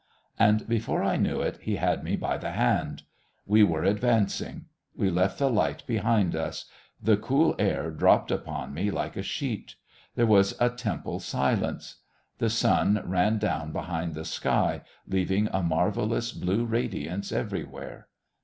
And, 0.39 0.67
before 0.67 1.03
I 1.03 1.15
knew 1.15 1.41
it, 1.41 1.59
he 1.61 1.75
had 1.75 2.03
me 2.03 2.15
by 2.15 2.35
the 2.35 2.53
hand. 2.53 3.03
We 3.45 3.61
were 3.61 3.83
advancing. 3.83 4.65
We 4.95 5.11
left 5.11 5.37
the 5.37 5.47
light 5.47 5.83
behind 5.85 6.35
us. 6.35 6.65
The 6.99 7.17
cool 7.17 7.53
air 7.59 7.91
dropped 7.91 8.31
upon 8.31 8.73
me 8.73 8.89
like 8.89 9.15
a 9.15 9.21
sheet. 9.21 9.75
There 10.15 10.25
was 10.25 10.55
a 10.59 10.71
temple 10.71 11.19
silence. 11.19 11.97
The 12.39 12.49
sun 12.49 13.03
ran 13.05 13.37
down 13.37 13.71
behind 13.73 14.15
the 14.15 14.25
sky, 14.25 14.81
leaving 15.07 15.49
a 15.53 15.61
marvellous 15.61 16.31
blue 16.31 16.65
radiance 16.65 17.31
everywhere. 17.31 18.07